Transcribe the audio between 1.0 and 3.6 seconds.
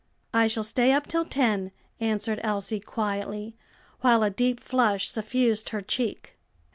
till ten," answered Elsie quietly,